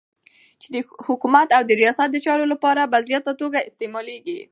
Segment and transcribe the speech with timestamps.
[0.61, 0.77] چی د
[1.07, 4.39] حکومت او د ریاست دچارو لپاره په زیاته توګه استعمالیږی